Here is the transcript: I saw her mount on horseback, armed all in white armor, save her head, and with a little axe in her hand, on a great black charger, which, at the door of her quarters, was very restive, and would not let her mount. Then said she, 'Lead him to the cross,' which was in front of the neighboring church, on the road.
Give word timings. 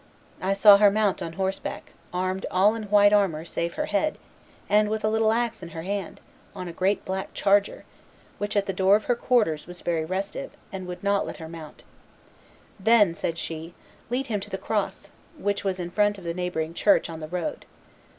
I 0.41 0.53
saw 0.53 0.77
her 0.77 0.89
mount 0.89 1.21
on 1.21 1.33
horseback, 1.33 1.91
armed 2.11 2.47
all 2.49 2.73
in 2.73 2.85
white 2.89 3.13
armor, 3.13 3.45
save 3.45 3.75
her 3.75 3.85
head, 3.85 4.17
and 4.67 4.89
with 4.89 5.03
a 5.05 5.09
little 5.09 5.31
axe 5.31 5.61
in 5.61 5.69
her 5.77 5.83
hand, 5.83 6.19
on 6.55 6.67
a 6.67 6.73
great 6.73 7.05
black 7.05 7.35
charger, 7.35 7.85
which, 8.39 8.57
at 8.57 8.65
the 8.65 8.73
door 8.73 8.95
of 8.95 9.05
her 9.05 9.13
quarters, 9.15 9.67
was 9.67 9.81
very 9.81 10.03
restive, 10.03 10.49
and 10.71 10.87
would 10.87 11.03
not 11.03 11.27
let 11.27 11.37
her 11.37 11.47
mount. 11.47 11.83
Then 12.79 13.13
said 13.13 13.37
she, 13.37 13.75
'Lead 14.09 14.25
him 14.25 14.39
to 14.39 14.49
the 14.49 14.57
cross,' 14.57 15.11
which 15.37 15.63
was 15.63 15.79
in 15.79 15.91
front 15.91 16.17
of 16.17 16.23
the 16.23 16.33
neighboring 16.33 16.73
church, 16.73 17.07
on 17.07 17.19
the 17.19 17.27
road. 17.27 17.65